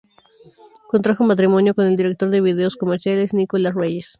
Contrajo 0.87 1.23
matrimonio 1.25 1.75
con 1.75 1.85
el 1.85 1.95
director 1.95 2.31
de 2.31 2.41
videos 2.41 2.75
comerciales 2.75 3.35
Nicolás 3.35 3.75
Reyes. 3.75 4.09